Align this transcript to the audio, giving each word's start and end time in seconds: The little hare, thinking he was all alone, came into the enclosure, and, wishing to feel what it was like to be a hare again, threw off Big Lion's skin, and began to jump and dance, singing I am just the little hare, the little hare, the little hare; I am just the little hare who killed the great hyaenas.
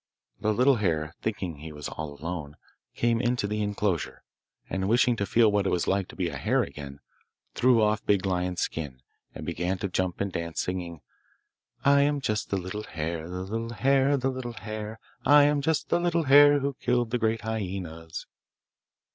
The 0.39 0.51
little 0.51 0.77
hare, 0.77 1.13
thinking 1.21 1.57
he 1.57 1.71
was 1.71 1.87
all 1.87 2.19
alone, 2.19 2.57
came 2.95 3.21
into 3.21 3.45
the 3.45 3.61
enclosure, 3.61 4.23
and, 4.67 4.89
wishing 4.89 5.15
to 5.17 5.27
feel 5.27 5.51
what 5.51 5.67
it 5.67 5.69
was 5.69 5.85
like 5.87 6.07
to 6.07 6.15
be 6.15 6.27
a 6.29 6.37
hare 6.37 6.63
again, 6.63 7.01
threw 7.53 7.83
off 7.83 8.03
Big 8.07 8.25
Lion's 8.25 8.61
skin, 8.61 9.03
and 9.35 9.45
began 9.45 9.77
to 9.77 9.87
jump 9.89 10.19
and 10.19 10.31
dance, 10.31 10.59
singing 10.59 11.01
I 11.85 12.01
am 12.01 12.19
just 12.19 12.49
the 12.49 12.57
little 12.57 12.81
hare, 12.81 13.29
the 13.29 13.43
little 13.43 13.73
hare, 13.73 14.17
the 14.17 14.31
little 14.31 14.53
hare; 14.53 14.99
I 15.23 15.43
am 15.43 15.61
just 15.61 15.89
the 15.89 15.99
little 15.99 16.23
hare 16.23 16.61
who 16.61 16.73
killed 16.81 17.11
the 17.11 17.19
great 17.19 17.41
hyaenas. 17.41 18.25